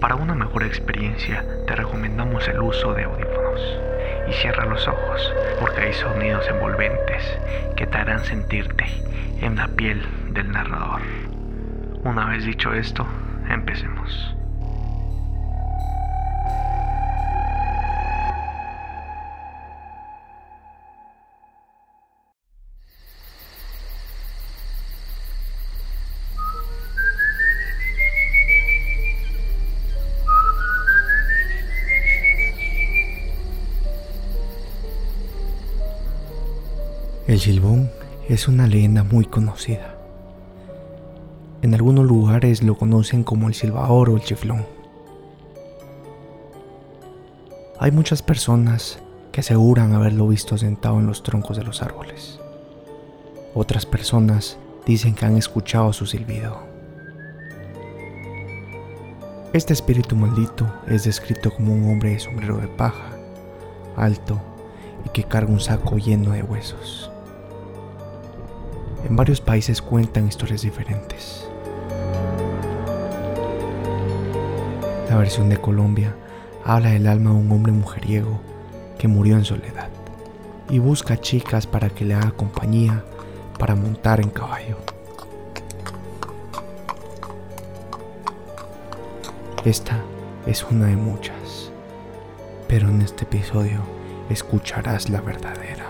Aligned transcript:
Para 0.00 0.14
una 0.14 0.34
mejor 0.34 0.62
experiencia 0.62 1.44
te 1.66 1.74
recomendamos 1.74 2.46
el 2.46 2.60
uso 2.60 2.94
de 2.94 3.04
audífonos 3.04 3.60
y 4.28 4.32
cierra 4.32 4.64
los 4.64 4.86
ojos 4.86 5.34
porque 5.58 5.80
hay 5.80 5.92
sonidos 5.92 6.46
envolventes 6.48 7.38
que 7.76 7.86
te 7.86 7.98
harán 7.98 8.24
sentirte 8.24 8.84
en 9.40 9.56
la 9.56 9.66
piel 9.66 10.00
del 10.30 10.52
narrador. 10.52 11.00
Una 12.04 12.26
vez 12.26 12.44
dicho 12.44 12.72
esto, 12.74 13.06
empecemos. 13.48 14.37
El 37.28 37.40
silbón 37.40 37.90
es 38.26 38.48
una 38.48 38.66
leyenda 38.66 39.04
muy 39.04 39.26
conocida. 39.26 39.98
En 41.60 41.74
algunos 41.74 42.06
lugares 42.06 42.62
lo 42.62 42.78
conocen 42.78 43.22
como 43.22 43.48
el 43.48 43.54
silbador 43.54 44.08
o 44.08 44.16
el 44.16 44.22
chiflón. 44.22 44.64
Hay 47.78 47.90
muchas 47.90 48.22
personas 48.22 48.98
que 49.30 49.40
aseguran 49.40 49.92
haberlo 49.92 50.26
visto 50.26 50.56
sentado 50.56 51.00
en 51.00 51.06
los 51.06 51.22
troncos 51.22 51.58
de 51.58 51.64
los 51.64 51.82
árboles. 51.82 52.40
Otras 53.54 53.84
personas 53.84 54.56
dicen 54.86 55.14
que 55.14 55.26
han 55.26 55.36
escuchado 55.36 55.92
su 55.92 56.06
silbido. 56.06 56.62
Este 59.52 59.74
espíritu 59.74 60.16
maldito 60.16 60.66
es 60.86 61.04
descrito 61.04 61.50
como 61.50 61.74
un 61.74 61.90
hombre 61.90 62.12
de 62.12 62.20
sombrero 62.20 62.56
de 62.56 62.68
paja, 62.68 63.10
alto 63.96 64.40
y 65.04 65.10
que 65.10 65.24
carga 65.24 65.52
un 65.52 65.60
saco 65.60 65.98
lleno 65.98 66.30
de 66.30 66.42
huesos. 66.42 67.12
En 69.04 69.16
varios 69.16 69.40
países 69.40 69.80
cuentan 69.80 70.28
historias 70.28 70.62
diferentes. 70.62 71.48
La 75.08 75.16
versión 75.16 75.48
de 75.48 75.56
Colombia 75.56 76.14
habla 76.64 76.90
del 76.90 77.06
alma 77.06 77.30
de 77.30 77.36
un 77.36 77.50
hombre 77.52 77.72
mujeriego 77.72 78.40
que 78.98 79.08
murió 79.08 79.36
en 79.36 79.44
soledad 79.44 79.88
y 80.68 80.78
busca 80.80 81.18
chicas 81.18 81.66
para 81.66 81.88
que 81.88 82.04
le 82.04 82.14
haga 82.14 82.32
compañía 82.32 83.04
para 83.58 83.74
montar 83.74 84.20
en 84.20 84.30
caballo. 84.30 84.76
Esta 89.64 90.02
es 90.46 90.64
una 90.64 90.86
de 90.86 90.96
muchas, 90.96 91.70
pero 92.68 92.88
en 92.88 93.02
este 93.02 93.24
episodio 93.24 93.80
escucharás 94.28 95.08
la 95.08 95.20
verdadera. 95.20 95.87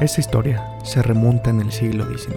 Esta 0.00 0.20
historia 0.20 0.64
se 0.84 1.02
remonta 1.02 1.50
en 1.50 1.60
el 1.60 1.72
siglo 1.72 2.06
XIX. 2.06 2.32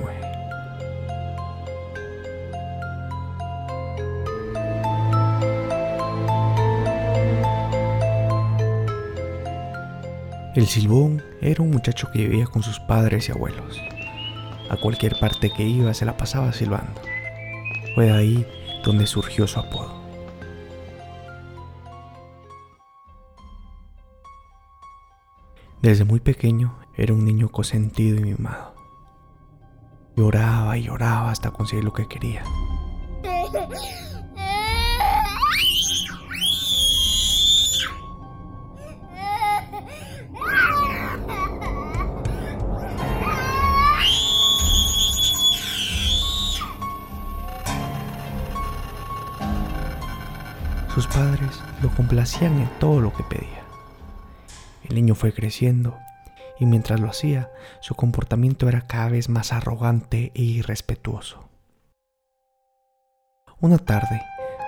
El 10.55 10.65
silbón 10.65 11.21
era 11.39 11.61
un 11.61 11.69
muchacho 11.69 12.09
que 12.11 12.27
vivía 12.27 12.47
con 12.47 12.63
sus 12.63 12.79
padres 12.79 13.29
y 13.29 13.31
abuelos. 13.31 13.79
A 14.71 14.77
cualquier 14.77 15.19
parte 15.19 15.51
que 15.55 15.61
iba 15.63 15.93
se 15.93 16.05
la 16.05 16.17
pasaba 16.17 16.53
silbando. 16.53 16.99
Fue 17.93 18.05
de 18.05 18.11
ahí 18.11 18.47
donde 18.83 19.05
surgió 19.05 19.45
su 19.45 19.59
apodo. 19.59 20.00
Desde 25.81 26.05
muy 26.05 26.19
pequeño 26.19 26.77
era 26.95 27.11
un 27.11 27.25
niño 27.25 27.49
consentido 27.49 28.19
y 28.19 28.23
mimado. 28.23 28.75
Lloraba 30.15 30.77
y 30.77 30.83
lloraba 30.83 31.31
hasta 31.31 31.49
conseguir 31.49 31.83
lo 31.83 31.91
que 31.91 32.07
quería. 32.07 32.43
Sus 50.93 51.07
padres 51.07 51.59
lo 51.81 51.89
complacían 51.95 52.59
en 52.59 52.69
todo 52.79 53.01
lo 53.01 53.11
que 53.11 53.23
pedía. 53.23 53.60
El 54.91 54.95
niño 54.95 55.15
fue 55.15 55.31
creciendo 55.31 55.97
y 56.59 56.65
mientras 56.65 56.99
lo 56.99 57.07
hacía, 57.07 57.49
su 57.79 57.95
comportamiento 57.95 58.67
era 58.67 58.81
cada 58.81 59.07
vez 59.07 59.29
más 59.29 59.53
arrogante 59.53 60.33
e 60.35 60.41
irrespetuoso. 60.41 61.47
Una 63.61 63.77
tarde, 63.77 64.21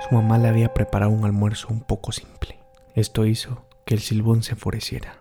su 0.07 0.15
mamá 0.15 0.37
le 0.37 0.47
había 0.47 0.73
preparado 0.73 1.11
un 1.11 1.25
almuerzo 1.25 1.67
un 1.71 1.81
poco 1.81 2.13
simple. 2.13 2.57
Esto 2.95 3.25
hizo 3.25 3.67
que 3.85 3.95
el 3.95 3.99
silbón 3.99 4.43
se 4.43 4.53
enfureciera. 4.53 5.17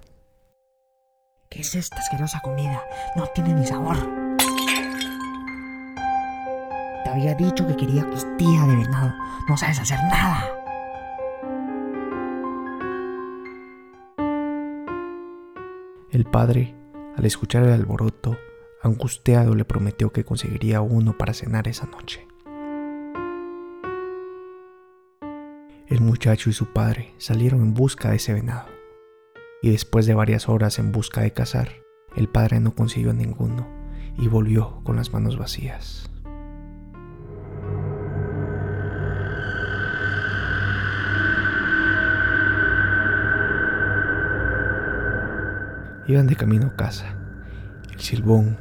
¿Qué 1.51 1.63
es 1.63 1.75
esta 1.75 1.99
asquerosa 1.99 2.39
comida? 2.39 2.81
No 3.17 3.27
tiene 3.27 3.55
ni 3.55 3.67
sabor. 3.67 3.97
Te 7.03 7.11
había 7.11 7.35
dicho 7.35 7.67
que 7.67 7.77
quería 7.77 8.09
costilla 8.09 8.67
de 8.67 8.77
venado. 8.77 9.13
No 9.49 9.57
sabes 9.57 9.81
hacer 9.81 9.99
nada. 10.05 10.62
El 16.13 16.27
padre, 16.27 16.75
al 17.17 17.25
escuchar 17.25 17.63
el 17.63 17.73
alboroto, 17.73 18.37
angustiado 18.83 19.55
le 19.55 19.65
prometió 19.65 20.13
que 20.13 20.25
conseguiría 20.25 20.83
uno 20.83 21.17
para 21.17 21.33
cenar 21.33 21.69
esa 21.69 21.87
noche. 21.87 22.29
El 25.87 26.03
muchacho 26.03 26.51
y 26.51 26.53
su 26.53 26.67
padre 26.67 27.15
salieron 27.17 27.63
en 27.63 27.73
busca 27.73 28.11
de 28.11 28.17
ese 28.17 28.35
venado, 28.35 28.69
y 29.63 29.71
después 29.71 30.05
de 30.05 30.13
varias 30.13 30.51
horas 30.51 30.79
en 30.79 30.93
busca 30.93 31.23
de 31.23 31.33
cazar, 31.33 31.73
el 32.15 32.29
padre 32.29 32.61
no 32.61 32.75
consiguió 32.75 33.15
ninguno 33.15 33.67
y 34.19 34.29
volvió 34.29 34.83
con 34.85 34.97
las 34.97 35.15
manos 35.15 35.39
vacías. 35.39 36.11
Iban 46.13 46.27
de 46.27 46.37
camino 46.37 46.67
a 46.67 46.77
casa. 46.77 47.07
El 47.91 47.99
silbón, 47.99 48.59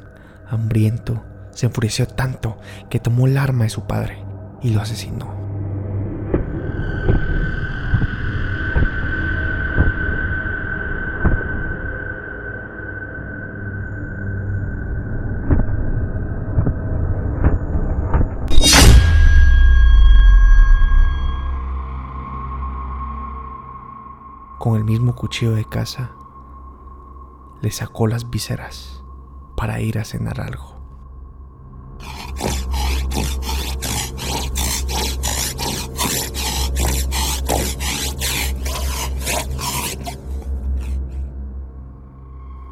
hambriento, 0.49 1.21
se 1.51 1.65
enfureció 1.65 2.07
tanto 2.07 2.57
que 2.89 3.01
tomó 3.01 3.27
el 3.27 3.37
arma 3.37 3.65
de 3.65 3.69
su 3.69 3.85
padre 3.87 4.23
y 4.61 4.69
lo 4.69 4.79
asesinó. 4.79 5.35
Con 24.57 24.77
el 24.77 24.85
mismo 24.85 25.15
cuchillo 25.15 25.55
de 25.55 25.65
casa, 25.65 26.11
le 27.61 27.71
sacó 27.71 28.07
las 28.07 28.29
vísceras 28.29 29.03
para 29.55 29.79
ir 29.79 29.99
a 29.99 30.03
cenar 30.03 30.41
algo. 30.41 30.81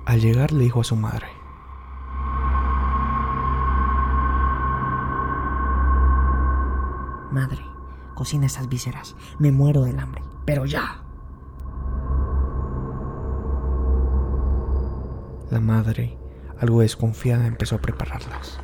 Al 0.06 0.22
llegar 0.22 0.52
le 0.52 0.64
dijo 0.64 0.82
a 0.82 0.84
su 0.84 0.96
madre, 0.96 1.28
Madre, 7.32 7.64
cocina 8.16 8.48
esas 8.48 8.68
vísceras. 8.70 9.16
Me 9.38 9.52
muero 9.52 9.84
del 9.84 10.00
hambre. 10.00 10.24
Pero 10.46 10.66
ya. 10.66 11.04
La 15.52 15.60
madre, 15.60 16.18
algo 16.60 16.82
desconfiada, 16.82 17.48
empezó 17.48 17.76
a 17.76 17.82
prepararlas. 17.82 18.60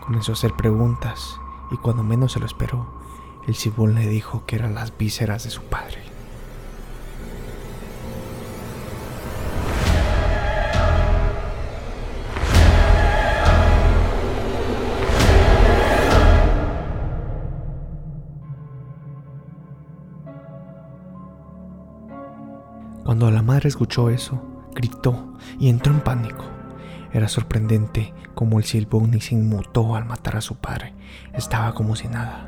Comenzó 0.00 0.32
a 0.32 0.34
hacer 0.34 0.52
preguntas 0.52 1.40
y 1.70 1.76
cuando 1.76 2.02
menos 2.02 2.32
se 2.32 2.40
lo 2.40 2.46
esperó, 2.46 3.00
el 3.46 3.54
silbón 3.54 3.94
le 3.94 4.06
dijo 4.06 4.44
que 4.46 4.56
eran 4.56 4.74
las 4.74 4.96
vísceras 4.96 5.44
de 5.44 5.50
su 5.50 5.62
padre. 5.62 6.03
Cuando 23.24 23.38
la 23.38 23.42
madre 23.42 23.70
escuchó 23.70 24.10
eso, 24.10 24.38
gritó 24.74 25.32
y 25.58 25.70
entró 25.70 25.94
en 25.94 26.00
pánico. 26.00 26.44
Era 27.10 27.26
sorprendente 27.26 28.12
como 28.34 28.58
el 28.58 28.66
silbón 28.66 29.12
ni 29.12 29.22
se 29.22 29.34
inmutó 29.34 29.96
al 29.96 30.04
matar 30.04 30.36
a 30.36 30.42
su 30.42 30.56
padre. 30.56 30.92
Estaba 31.32 31.72
como 31.72 31.96
si 31.96 32.06
nada. 32.06 32.46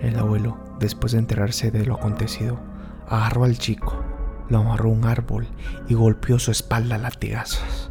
El 0.00 0.16
abuelo, 0.20 0.56
después 0.78 1.14
de 1.14 1.18
enterarse 1.18 1.72
de 1.72 1.84
lo 1.84 1.96
acontecido, 1.96 2.60
agarró 3.08 3.42
al 3.42 3.58
chico, 3.58 4.04
lo 4.48 4.58
amarró 4.58 4.90
a 4.90 4.92
un 4.92 5.04
árbol 5.04 5.48
y 5.88 5.94
golpeó 5.94 6.38
su 6.38 6.52
espalda 6.52 6.94
a 6.94 6.98
latigazos. 6.98 7.89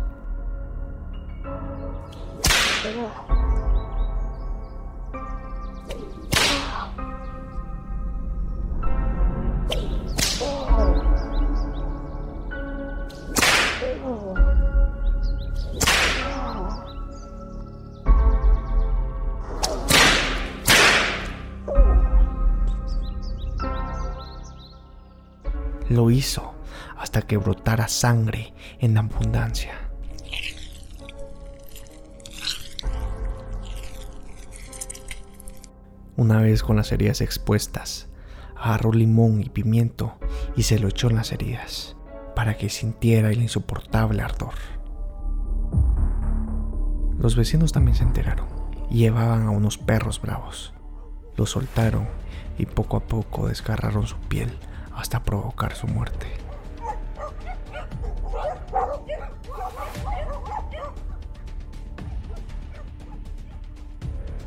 Lo 25.90 26.12
hizo 26.12 26.54
hasta 26.98 27.24
que 27.24 27.38
brotara 27.38 27.88
sangre 27.88 28.54
en 28.80 28.98
abundancia. 28.98 29.74
Una 36.16 36.42
vez 36.42 36.62
con 36.62 36.76
las 36.76 36.92
heridas 36.92 37.22
expuestas, 37.22 38.08
agarró 38.56 38.92
limón 38.92 39.42
y 39.42 39.50
pimiento 39.50 40.18
y 40.56 40.64
se 40.64 40.78
lo 40.78 40.90
echó 40.90 41.10
en 41.10 41.16
las 41.16 41.32
heridas 41.32 41.96
para 42.36 42.56
que 42.58 42.70
sintiera 42.70 43.32
el 43.32 43.42
insoportable 43.42 44.22
ardor. 44.22 44.54
Los 47.18 47.36
vecinos 47.36 47.72
también 47.72 47.98
se 47.98 48.04
enteraron 48.04 48.48
y 48.92 49.00
llevaban 49.00 49.48
a 49.48 49.50
unos 49.50 49.78
perros 49.78 50.22
bravos. 50.22 50.74
Los 51.36 51.52
soltaron 51.52 52.08
y 52.58 52.66
poco 52.66 52.98
a 52.98 53.08
poco 53.08 53.48
desgarraron 53.48 54.06
su 54.06 54.18
piel 54.18 54.52
hasta 55.00 55.24
provocar 55.24 55.76
su 55.76 55.88
muerte. 55.88 56.28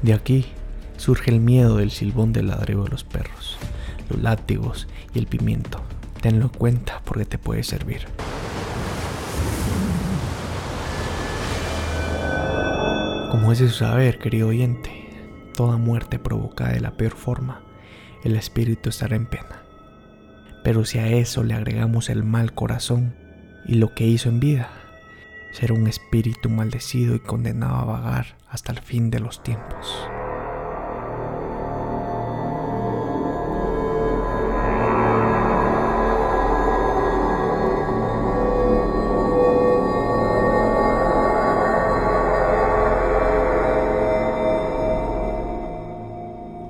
De 0.02 0.12
aquí 0.12 0.46
surge 0.96 1.30
el 1.30 1.40
miedo 1.40 1.76
del 1.76 1.90
silbón 1.90 2.32
del 2.32 2.48
ladreo 2.48 2.84
de 2.84 2.90
los 2.90 3.04
perros, 3.04 3.56
los 4.10 4.20
látigos 4.20 4.88
y 5.14 5.18
el 5.18 5.26
pimiento. 5.26 5.80
Tenlo 6.20 6.46
en 6.46 6.50
cuenta 6.50 7.00
porque 7.04 7.24
te 7.24 7.38
puede 7.38 7.62
servir. 7.62 8.06
Como 13.30 13.50
es 13.50 13.60
de 13.60 13.70
saber, 13.70 14.18
querido 14.18 14.48
oyente, 14.48 14.90
toda 15.54 15.76
muerte 15.76 16.18
provocada 16.18 16.72
de 16.72 16.80
la 16.80 16.96
peor 16.96 17.12
forma, 17.12 17.62
el 18.24 18.36
espíritu 18.36 18.90
estará 18.90 19.16
en 19.16 19.26
pena. 19.26 19.61
Pero 20.62 20.84
si 20.84 20.98
a 20.98 21.08
eso 21.08 21.42
le 21.42 21.54
agregamos 21.54 22.08
el 22.08 22.22
mal 22.22 22.52
corazón 22.52 23.14
y 23.66 23.74
lo 23.74 23.94
que 23.94 24.06
hizo 24.06 24.28
en 24.28 24.40
vida, 24.40 24.70
será 25.52 25.74
un 25.74 25.86
espíritu 25.86 26.48
maldecido 26.48 27.14
y 27.14 27.20
condenado 27.20 27.76
a 27.76 27.84
vagar 27.84 28.26
hasta 28.48 28.72
el 28.72 28.78
fin 28.78 29.10
de 29.10 29.20
los 29.20 29.42
tiempos. 29.42 30.08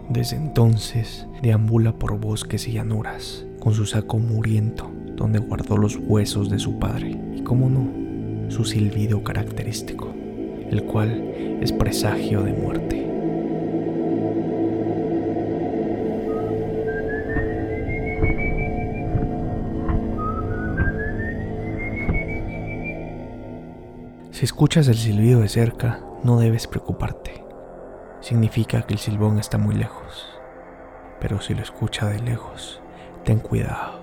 Desde 0.08 0.36
entonces 0.36 1.26
deambula 1.42 1.98
por 1.98 2.18
bosques 2.18 2.68
y 2.68 2.72
llanuras, 2.72 3.46
con 3.62 3.74
su 3.74 3.86
saco 3.86 4.18
muriento, 4.18 4.90
donde 5.14 5.38
guardó 5.38 5.76
los 5.76 5.96
huesos 5.96 6.50
de 6.50 6.58
su 6.58 6.80
padre, 6.80 7.16
y 7.32 7.42
como 7.42 7.70
no, 7.70 8.50
su 8.50 8.64
silbido 8.64 9.22
característico, 9.22 10.12
el 10.68 10.82
cual 10.82 11.32
es 11.60 11.70
presagio 11.70 12.42
de 12.42 12.52
muerte. 12.54 13.08
Si 24.32 24.44
escuchas 24.44 24.88
el 24.88 24.96
silbido 24.96 25.38
de 25.38 25.48
cerca, 25.48 26.00
no 26.24 26.40
debes 26.40 26.66
preocuparte. 26.66 27.44
Significa 28.20 28.82
que 28.82 28.94
el 28.94 28.98
silbón 28.98 29.38
está 29.38 29.56
muy 29.56 29.76
lejos. 29.76 30.26
Pero 31.20 31.40
si 31.40 31.54
lo 31.54 31.62
escucha 31.62 32.08
de 32.08 32.18
lejos, 32.18 32.81
ten 33.24 33.38
cuidado. 33.38 34.00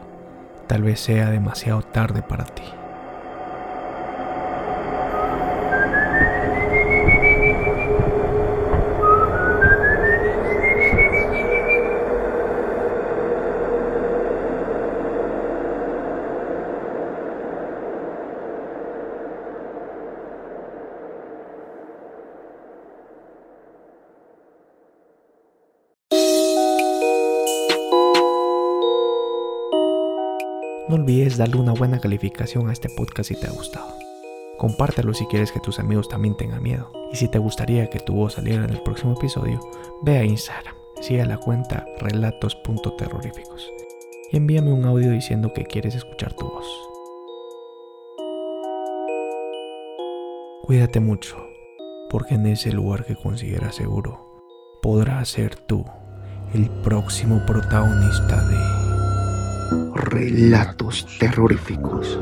Tal 0.68 0.83
vez 0.83 1.00
sea 1.00 1.30
demasiado 1.30 1.81
tarde 1.81 2.21
para 2.21 2.45
ti. 2.45 2.63
No 30.90 30.96
olvides 30.96 31.38
darle 31.38 31.58
una 31.58 31.74
buena 31.74 32.00
calificación 32.00 32.68
a 32.68 32.74
este 32.74 32.90
podcast 32.90 33.30
si 33.30 33.40
te 33.40 33.46
ha 33.46 33.52
gustado. 33.52 33.94
Compártelo 34.58 35.14
si 35.14 35.28
quieres 35.28 35.52
que 35.52 35.60
tus 35.60 35.78
amigos 35.78 36.10
también 36.10 36.36
tengan 36.36 36.64
miedo. 36.64 36.92
Y 37.14 37.16
si 37.16 37.28
te 37.28 37.38
gustaría 37.38 37.92
que 37.92 38.00
tu 38.00 38.16
voz 38.16 38.34
saliera 38.34 38.64
en 38.64 38.72
el 38.72 38.81
próximo 38.81 39.14
episodio, 39.14 39.60
ve 40.02 40.18
a 40.18 40.26
Instagram, 40.26 40.74
sigue 41.00 41.24
la 41.28 41.38
cuenta 41.38 41.86
relatos.terroríficos 42.00 43.72
y 44.31 44.38
envíame 44.38 44.74
un 44.74 44.84
audio 44.86 45.12
diciendo 45.12 45.54
que 45.54 45.66
quieres 45.66 45.94
escuchar 45.94 46.34
tu 46.34 46.48
voz. 46.48 46.66
Cuídate 50.64 51.00
mucho, 51.00 51.38
porque 52.10 52.34
en 52.34 52.48
ese 52.48 52.72
lugar 52.72 53.06
que 53.06 53.16
consideras 53.16 53.76
seguro, 53.76 54.44
podrás 54.81 55.30
ser 55.30 55.56
tú 55.56 55.86
el 56.56 56.68
próximo 56.81 57.46
protagonista 57.46 58.44
de 58.48 58.89
Relatos 59.95 61.06
terroríficos. 61.19 62.18